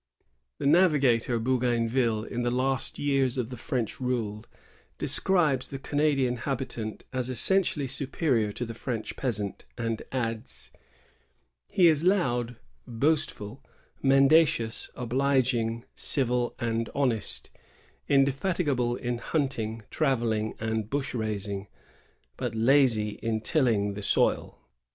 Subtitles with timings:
[0.19, 0.23] "^
[0.57, 4.43] The navigator Bougainville, in the last years of the French rule,
[4.97, 10.71] describes the Canadian habitant as essentially superior to the French peasant, and adds,
[11.67, 12.55] "He is loud,
[12.87, 13.63] boastful,
[14.01, 17.51] mendacious, obliging, civil, and honest;
[18.09, 21.67] indefatigable in hunting, travelling, and bush ranging,
[22.37, 24.57] but lazy in tilling the soil."